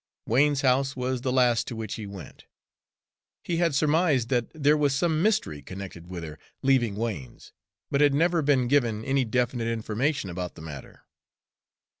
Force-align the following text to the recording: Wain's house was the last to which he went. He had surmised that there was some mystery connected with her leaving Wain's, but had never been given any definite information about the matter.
Wain's 0.25 0.61
house 0.61 0.95
was 0.95 1.21
the 1.21 1.31
last 1.31 1.67
to 1.67 1.75
which 1.75 1.93
he 1.93 2.07
went. 2.07 2.45
He 3.43 3.57
had 3.57 3.75
surmised 3.75 4.29
that 4.29 4.49
there 4.51 4.75
was 4.75 4.95
some 4.95 5.21
mystery 5.21 5.61
connected 5.61 6.07
with 6.09 6.23
her 6.23 6.39
leaving 6.63 6.95
Wain's, 6.95 7.53
but 7.91 8.01
had 8.01 8.15
never 8.15 8.41
been 8.41 8.67
given 8.67 9.05
any 9.05 9.25
definite 9.25 9.67
information 9.67 10.31
about 10.31 10.55
the 10.55 10.61
matter. 10.63 11.03